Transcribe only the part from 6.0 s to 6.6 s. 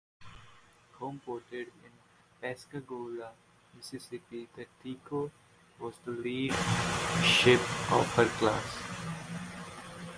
the lead